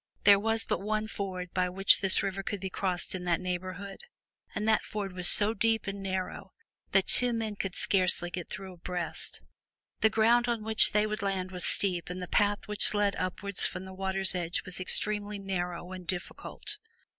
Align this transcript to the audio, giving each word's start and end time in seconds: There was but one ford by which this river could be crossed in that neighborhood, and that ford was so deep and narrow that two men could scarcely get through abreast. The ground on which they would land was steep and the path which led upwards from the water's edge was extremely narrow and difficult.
There 0.23 0.39
was 0.39 0.65
but 0.65 0.81
one 0.81 1.07
ford 1.07 1.53
by 1.53 1.69
which 1.69 2.01
this 2.01 2.23
river 2.23 2.41
could 2.41 2.59
be 2.59 2.71
crossed 2.71 3.13
in 3.13 3.23
that 3.25 3.39
neighborhood, 3.39 4.01
and 4.55 4.67
that 4.67 4.81
ford 4.83 5.13
was 5.13 5.27
so 5.29 5.53
deep 5.53 5.85
and 5.85 6.01
narrow 6.01 6.53
that 6.91 7.05
two 7.05 7.31
men 7.33 7.55
could 7.55 7.75
scarcely 7.75 8.31
get 8.31 8.49
through 8.49 8.73
abreast. 8.73 9.43
The 9.99 10.09
ground 10.09 10.47
on 10.47 10.63
which 10.63 10.93
they 10.93 11.05
would 11.05 11.21
land 11.21 11.51
was 11.51 11.65
steep 11.65 12.09
and 12.09 12.19
the 12.19 12.27
path 12.27 12.67
which 12.67 12.95
led 12.95 13.15
upwards 13.17 13.67
from 13.67 13.85
the 13.85 13.93
water's 13.93 14.33
edge 14.33 14.63
was 14.65 14.79
extremely 14.79 15.37
narrow 15.37 15.91
and 15.91 16.07
difficult. 16.07 16.79